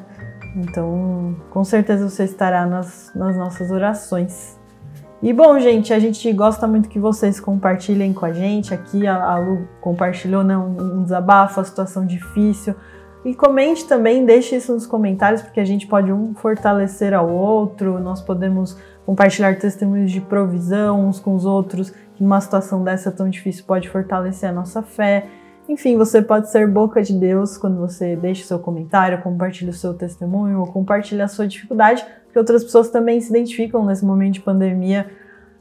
Então, 0.55 1.35
com 1.49 1.63
certeza 1.63 2.07
você 2.07 2.25
estará 2.25 2.65
nas, 2.65 3.11
nas 3.15 3.35
nossas 3.37 3.71
orações. 3.71 4.59
E 5.23 5.31
bom, 5.31 5.59
gente, 5.59 5.93
a 5.93 5.99
gente 5.99 6.33
gosta 6.33 6.65
muito 6.65 6.89
que 6.89 6.97
vocês 6.97 7.39
compartilhem 7.39 8.11
com 8.11 8.25
a 8.25 8.33
gente. 8.33 8.73
Aqui 8.73 9.05
a, 9.05 9.37
Lu 9.37 9.67
compartilhou 9.79 10.43
né, 10.43 10.57
um, 10.57 10.99
um 10.99 11.03
desabafo, 11.03 11.59
a 11.59 11.63
situação 11.63 12.07
difícil. 12.07 12.73
E 13.23 13.35
comente 13.35 13.87
também, 13.87 14.25
deixe 14.25 14.55
isso 14.55 14.73
nos 14.73 14.87
comentários, 14.87 15.43
porque 15.43 15.59
a 15.59 15.65
gente 15.65 15.85
pode 15.85 16.11
um 16.11 16.33
fortalecer 16.33 17.13
ao 17.13 17.29
outro, 17.29 17.99
nós 17.99 18.19
podemos 18.19 18.75
compartilhar 19.05 19.59
testemunhos 19.59 20.11
de 20.11 20.21
provisão 20.21 21.07
uns 21.07 21.19
com 21.19 21.35
os 21.35 21.45
outros, 21.45 21.91
que 22.15 22.23
numa 22.23 22.41
situação 22.41 22.83
dessa 22.83 23.11
tão 23.11 23.29
difícil 23.29 23.63
pode 23.67 23.87
fortalecer 23.89 24.49
a 24.49 24.51
nossa 24.51 24.81
fé. 24.81 25.27
Enfim, 25.69 25.97
você 25.97 26.19
pode 26.19 26.49
ser 26.49 26.67
boca 26.67 27.03
de 27.03 27.13
Deus 27.13 27.59
quando 27.59 27.77
você 27.77 28.15
deixa 28.15 28.43
o 28.43 28.47
seu 28.47 28.57
comentário, 28.57 29.21
compartilha 29.21 29.69
o 29.69 29.73
seu 29.73 29.93
testemunho 29.93 30.59
ou 30.59 30.65
compartilha 30.65 31.25
a 31.25 31.27
sua 31.27 31.47
dificuldade, 31.47 32.03
porque 32.31 32.39
outras 32.39 32.63
pessoas 32.63 32.89
também 32.89 33.19
se 33.19 33.29
identificam 33.29 33.85
nesse 33.85 34.05
momento 34.05 34.35
de 34.35 34.39
pandemia. 34.39 35.05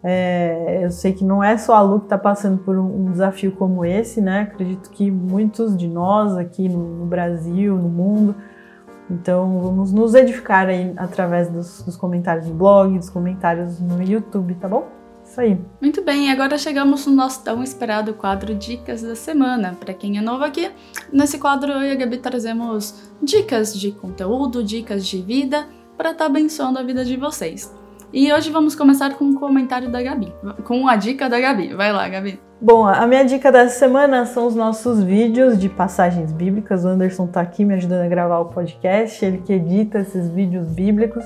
É, 0.04 0.80
eu 0.84 0.90
sei 0.92 1.12
que 1.12 1.24
não 1.24 1.42
é 1.42 1.58
só 1.58 1.74
a 1.74 1.82
Lu 1.82 1.98
que 1.98 2.06
está 2.06 2.16
passando 2.16 2.58
por 2.58 2.78
um, 2.78 3.10
desafio 3.10 3.50
como 3.52 3.84
esse, 3.84 4.20
né? 4.20 4.42
Acredito 4.42 4.88
que 4.88 5.10
muitos 5.10 5.76
de 5.76 5.88
nós 5.88 6.36
aqui 6.36 6.68
no, 6.68 6.98
no 7.00 7.06
Brasil, 7.06 7.76
no 7.76 7.88
mundo, 7.88 8.36
então 9.10 9.60
vamos 9.60 9.92
nos 9.92 10.14
edificar 10.14 10.68
aí 10.68 10.94
através 10.96 11.50
dos, 11.50 11.82
dos 11.82 11.96
comentários 11.96 12.46
no 12.46 12.54
blog, 12.54 12.96
dos 12.96 13.10
comentários 13.10 13.80
no 13.80 14.00
YouTube, 14.00 14.54
tá 14.54 14.68
bom? 14.68 14.88
Isso 15.24 15.40
aí. 15.40 15.60
Muito 15.82 16.04
bem, 16.04 16.30
agora 16.30 16.56
chegamos 16.56 17.04
no 17.06 17.12
nosso 17.12 17.42
tão 17.42 17.64
esperado 17.64 18.14
quadro 18.14 18.54
Dicas 18.54 19.02
da 19.02 19.16
Semana. 19.16 19.76
Para 19.78 19.92
quem 19.92 20.18
é 20.18 20.20
novo 20.20 20.44
aqui, 20.44 20.70
nesse 21.12 21.36
quadro 21.38 21.72
eu 21.72 21.82
e 21.82 21.90
a 21.90 21.94
Gabi 21.96 22.18
trazemos 22.18 23.10
dicas 23.20 23.76
de 23.76 23.90
conteúdo, 23.90 24.62
dicas 24.62 25.04
de 25.04 25.20
vida 25.20 25.66
para 26.00 26.12
estar 26.12 26.24
tá 26.24 26.30
abençoando 26.30 26.78
a 26.78 26.82
vida 26.82 27.04
de 27.04 27.14
vocês. 27.14 27.70
E 28.10 28.32
hoje 28.32 28.50
vamos 28.50 28.74
começar 28.74 29.12
com 29.16 29.24
um 29.26 29.34
comentário 29.34 29.90
da 29.90 30.02
Gabi, 30.02 30.32
com 30.64 30.88
a 30.88 30.96
dica 30.96 31.28
da 31.28 31.38
Gabi. 31.38 31.74
Vai 31.74 31.92
lá, 31.92 32.08
Gabi. 32.08 32.40
Bom, 32.58 32.86
a 32.86 33.06
minha 33.06 33.22
dica 33.22 33.52
dessa 33.52 33.78
semana 33.78 34.24
são 34.24 34.46
os 34.46 34.54
nossos 34.54 35.02
vídeos 35.02 35.58
de 35.58 35.68
passagens 35.68 36.32
bíblicas. 36.32 36.86
O 36.86 36.88
Anderson 36.88 37.26
está 37.26 37.42
aqui 37.42 37.66
me 37.66 37.74
ajudando 37.74 38.00
a 38.00 38.08
gravar 38.08 38.38
o 38.38 38.46
podcast, 38.46 39.22
ele 39.22 39.42
que 39.44 39.52
edita 39.52 39.98
esses 39.98 40.30
vídeos 40.30 40.68
bíblicos. 40.70 41.22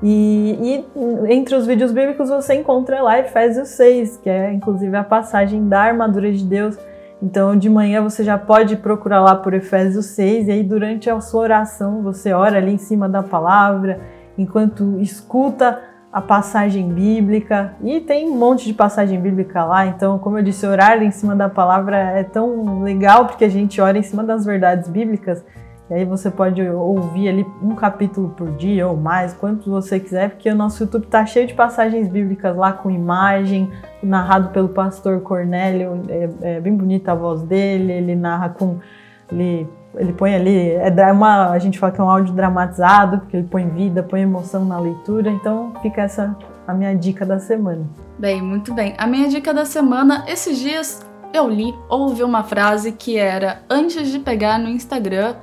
E, 0.00 0.58
e, 0.62 1.34
entre 1.34 1.56
os 1.56 1.66
vídeos 1.66 1.90
bíblicos 1.90 2.28
você 2.28 2.54
encontra 2.54 3.02
lá 3.02 3.18
Efésios 3.18 3.70
6, 3.70 4.18
que 4.18 4.30
é 4.30 4.52
inclusive 4.52 4.96
a 4.96 5.02
passagem 5.02 5.68
da 5.68 5.80
armadura 5.80 6.30
de 6.30 6.44
Deus. 6.44 6.78
Então 7.24 7.56
de 7.56 7.70
manhã 7.70 8.02
você 8.02 8.22
já 8.22 8.36
pode 8.36 8.76
procurar 8.76 9.22
lá 9.22 9.34
por 9.34 9.54
Efésios 9.54 10.04
6, 10.08 10.46
e 10.46 10.50
aí 10.50 10.62
durante 10.62 11.08
a 11.08 11.18
sua 11.22 11.40
oração 11.40 12.02
você 12.02 12.34
ora 12.34 12.58
ali 12.58 12.74
em 12.74 12.78
cima 12.78 13.08
da 13.08 13.22
palavra, 13.22 13.98
enquanto 14.36 15.00
escuta 15.00 15.80
a 16.12 16.20
passagem 16.20 16.86
bíblica. 16.90 17.76
E 17.82 17.98
tem 17.98 18.28
um 18.28 18.36
monte 18.36 18.66
de 18.66 18.74
passagem 18.74 19.18
bíblica 19.18 19.64
lá, 19.64 19.86
então, 19.86 20.18
como 20.18 20.36
eu 20.36 20.42
disse, 20.42 20.66
orar 20.66 21.02
em 21.02 21.10
cima 21.10 21.34
da 21.34 21.48
palavra 21.48 21.96
é 21.96 22.22
tão 22.22 22.82
legal 22.82 23.24
porque 23.26 23.46
a 23.46 23.48
gente 23.48 23.80
ora 23.80 23.96
em 23.96 24.02
cima 24.02 24.22
das 24.22 24.44
verdades 24.44 24.90
bíblicas 24.90 25.42
e 25.90 25.94
aí 25.94 26.04
você 26.04 26.30
pode 26.30 26.62
ouvir 26.62 27.28
ali 27.28 27.46
um 27.62 27.74
capítulo 27.74 28.30
por 28.30 28.50
dia 28.52 28.88
ou 28.88 28.96
mais, 28.96 29.34
quantos 29.34 29.66
você 29.66 30.00
quiser, 30.00 30.30
porque 30.30 30.48
o 30.48 30.54
nosso 30.54 30.82
YouTube 30.82 31.06
tá 31.06 31.26
cheio 31.26 31.46
de 31.46 31.52
passagens 31.52 32.08
bíblicas 32.08 32.56
lá 32.56 32.72
com 32.72 32.90
imagem, 32.90 33.70
narrado 34.02 34.48
pelo 34.48 34.70
pastor 34.70 35.20
Cornélio, 35.20 36.02
é, 36.08 36.56
é 36.56 36.60
bem 36.60 36.74
bonita 36.74 37.12
a 37.12 37.14
voz 37.14 37.42
dele, 37.42 37.92
ele 37.92 38.16
narra 38.16 38.48
com. 38.48 38.78
Ele, 39.30 39.66
ele 39.96 40.12
põe 40.12 40.34
ali, 40.34 40.72
é 40.72 41.12
uma, 41.12 41.50
a 41.50 41.58
gente 41.58 41.78
fala 41.78 41.92
que 41.92 42.00
é 42.00 42.04
um 42.04 42.10
áudio 42.10 42.34
dramatizado, 42.34 43.20
porque 43.20 43.36
ele 43.36 43.46
põe 43.46 43.68
vida, 43.68 44.02
põe 44.02 44.20
emoção 44.20 44.64
na 44.64 44.78
leitura, 44.78 45.30
então 45.30 45.72
fica 45.82 46.02
essa 46.02 46.36
a 46.66 46.72
minha 46.72 46.94
dica 46.94 47.26
da 47.26 47.38
semana. 47.38 47.86
Bem, 48.18 48.40
muito 48.40 48.72
bem. 48.72 48.94
A 48.96 49.06
minha 49.06 49.28
dica 49.28 49.52
da 49.52 49.64
semana, 49.64 50.24
esses 50.26 50.58
dias 50.58 51.04
eu 51.32 51.48
li, 51.48 51.74
ouvi 51.88 52.22
uma 52.22 52.44
frase 52.44 52.92
que 52.92 53.18
era: 53.18 53.62
antes 53.68 54.08
de 54.08 54.18
pegar 54.18 54.58
no 54.58 54.68
Instagram, 54.68 55.34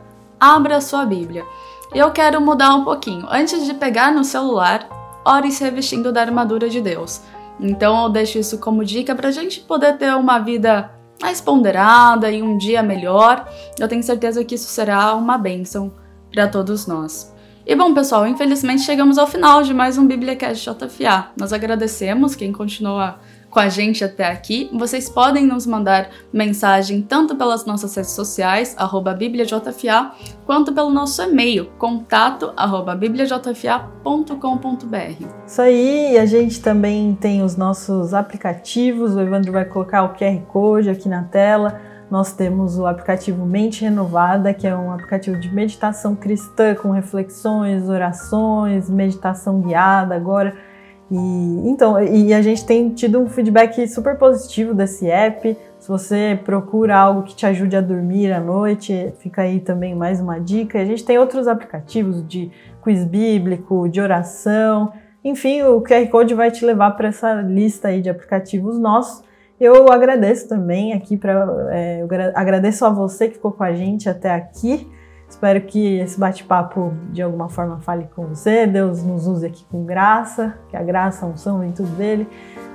abra 0.42 0.82
sua 0.82 1.06
Bíblia. 1.06 1.46
Eu 1.94 2.10
quero 2.10 2.42
mudar 2.42 2.74
um 2.74 2.84
pouquinho. 2.84 3.28
Antes 3.30 3.64
de 3.64 3.76
pegar 3.76 4.12
no 4.12 4.24
celular, 4.24 4.90
ore 5.24 5.52
se 5.52 5.64
revestindo 5.64 6.12
da 6.12 6.22
armadura 6.22 6.68
de 6.68 6.82
Deus. 6.82 7.22
Então 7.60 8.04
eu 8.04 8.10
deixo 8.10 8.40
isso 8.40 8.58
como 8.58 8.84
dica 8.84 9.14
para 9.14 9.30
a 9.30 9.32
gente 9.32 9.60
poder 9.60 9.98
ter 10.00 10.16
uma 10.16 10.40
vida 10.40 10.90
mais 11.22 11.40
ponderada 11.40 12.32
e 12.32 12.42
um 12.42 12.58
dia 12.58 12.82
melhor. 12.82 13.48
Eu 13.80 13.88
tenho 13.88 14.02
certeza 14.02 14.44
que 14.44 14.56
isso 14.56 14.68
será 14.68 15.14
uma 15.14 15.38
bênção 15.38 15.94
para 16.34 16.48
todos 16.48 16.88
nós. 16.88 17.32
E 17.64 17.76
bom, 17.76 17.94
pessoal, 17.94 18.26
infelizmente 18.26 18.82
chegamos 18.82 19.20
ao 19.20 19.28
final 19.28 19.62
de 19.62 19.72
mais 19.72 19.96
um 19.96 20.08
BíbliaCast 20.08 20.68
JFA. 20.68 21.28
Nós 21.38 21.54
agradecemos 21.54 22.34
quem 22.36 22.52
continua 22.52 23.20
com 23.52 23.60
a 23.60 23.68
gente 23.68 24.04
até 24.04 24.26
aqui, 24.26 24.70
vocês 24.74 25.10
podem 25.10 25.46
nos 25.46 25.68
mandar 25.68 26.10
mensagem 26.32 27.02
tanto 27.02 27.36
pelas 27.36 27.66
nossas 27.66 27.94
redes 27.94 28.12
sociais, 28.12 28.74
arroba 28.78 29.14
bibliajfa, 29.14 30.14
quanto 30.46 30.74
pelo 30.74 30.90
nosso 30.90 31.22
e-mail, 31.22 31.70
contato 31.78 32.54
arroba 32.56 32.96
bibliajfa.com.br. 32.96 35.26
Isso 35.46 35.62
aí, 35.62 36.18
a 36.18 36.26
gente 36.26 36.62
também 36.62 37.16
tem 37.20 37.44
os 37.44 37.58
nossos 37.58 38.14
aplicativos, 38.14 39.16
o 39.16 39.20
Evandro 39.20 39.52
vai 39.52 39.66
colocar 39.66 40.04
o 40.04 40.16
QR 40.16 40.40
Code 40.48 40.90
aqui 40.90 41.10
na 41.10 41.24
tela. 41.24 41.82
Nós 42.10 42.34
temos 42.34 42.78
o 42.78 42.86
aplicativo 42.86 43.46
Mente 43.46 43.84
Renovada, 43.84 44.54
que 44.54 44.68
é 44.68 44.76
um 44.76 44.92
aplicativo 44.92 45.40
de 45.40 45.54
meditação 45.54 46.16
cristã 46.16 46.76
com 46.76 46.92
reflexões, 46.92 47.88
orações, 47.88 48.90
meditação 48.90 49.62
guiada 49.62 50.16
agora 50.16 50.71
E 51.12 51.70
então, 51.70 52.02
e 52.02 52.34
a 52.34 52.42
gente 52.42 52.66
tem 52.66 52.90
tido 52.90 53.20
um 53.20 53.28
feedback 53.28 53.86
super 53.88 54.18
positivo 54.18 54.74
desse 54.74 55.10
app. 55.10 55.58
Se 55.78 55.88
você 55.90 56.40
procura 56.46 56.98
algo 56.98 57.24
que 57.24 57.36
te 57.36 57.46
ajude 57.46 57.76
a 57.76 57.82
dormir 57.82 58.32
à 58.32 58.40
noite, 58.40 59.14
fica 59.20 59.42
aí 59.42 59.60
também 59.60 59.94
mais 59.94 60.22
uma 60.22 60.40
dica. 60.40 60.80
A 60.80 60.86
gente 60.86 61.04
tem 61.04 61.18
outros 61.20 61.50
aplicativos 61.50 62.26
de 62.26 62.50
quiz 62.82 63.04
bíblico, 63.04 63.90
de 63.90 64.00
oração. 64.00 64.94
Enfim, 65.24 65.64
o 65.64 65.82
QR 65.82 66.08
Code 66.08 66.34
vai 66.34 66.50
te 66.50 66.64
levar 66.64 66.92
para 66.92 67.10
essa 67.10 67.34
lista 67.42 67.90
aí 67.90 68.02
de 68.02 68.10
aplicativos 68.10 68.80
nossos. 68.80 69.24
Eu 69.60 69.92
agradeço 69.92 70.48
também 70.48 70.94
aqui 70.94 71.18
para 71.18 71.70
é, 71.72 72.06
agradeço 72.34 72.86
a 72.86 72.90
você 72.90 73.28
que 73.28 73.36
ficou 73.36 73.52
com 73.52 73.64
a 73.64 73.74
gente 73.74 74.10
até 74.10 74.32
aqui. 74.32 74.88
Espero 75.32 75.62
que 75.62 75.98
esse 76.00 76.20
bate-papo 76.20 76.94
de 77.10 77.22
alguma 77.22 77.48
forma 77.48 77.80
fale 77.80 78.06
com 78.14 78.28
você. 78.28 78.68
Deus 78.68 79.02
nos 79.02 79.28
use 79.28 79.46
aqui 79.46 79.66
com 79.72 79.86
graça, 79.86 80.58
que 80.70 80.76
a 80.76 80.84
graça, 80.84 81.26
a 81.26 81.30
unção 81.30 81.60
vem 81.60 81.72
tudo 81.72 81.90
dele. 81.96 82.28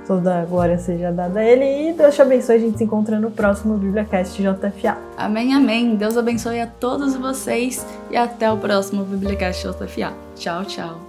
Toda 0.07 0.41
a 0.41 0.45
glória 0.45 0.79
seja 0.79 1.11
dada 1.11 1.39
a 1.39 1.43
ele 1.43 1.89
e 1.89 1.93
Deus 1.93 2.15
te 2.15 2.21
abençoe. 2.23 2.55
A 2.55 2.59
gente 2.59 2.79
se 2.79 2.83
encontra 2.83 3.19
no 3.19 3.29
próximo 3.29 3.77
BíbliaCast 3.77 4.41
JFA. 4.41 4.97
Amém, 5.15 5.53
amém. 5.53 5.95
Deus 5.95 6.17
abençoe 6.17 6.59
a 6.59 6.65
todos 6.65 7.15
vocês 7.15 7.85
e 8.09 8.17
até 8.17 8.51
o 8.51 8.57
próximo 8.57 9.03
BíbliaCast 9.03 9.67
JFA. 9.67 10.11
Tchau, 10.35 10.65
tchau. 10.65 11.06